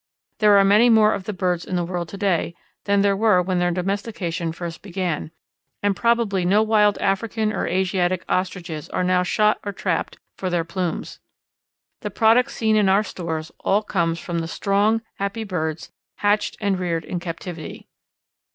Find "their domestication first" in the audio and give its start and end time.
3.59-4.81